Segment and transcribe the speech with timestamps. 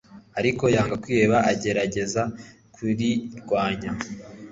[0.39, 2.21] ariko yanga kwiheba, agerageza
[2.73, 3.91] kurirwanya